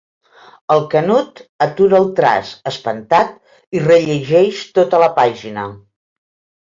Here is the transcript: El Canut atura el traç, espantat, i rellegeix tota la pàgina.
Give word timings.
El 0.75 0.79
Canut 0.93 1.41
atura 1.65 1.99
el 2.03 2.07
traç, 2.19 2.53
espantat, 2.71 3.35
i 3.77 3.83
rellegeix 3.83 4.63
tota 4.79 5.03
la 5.05 5.11
pàgina. 5.21 5.67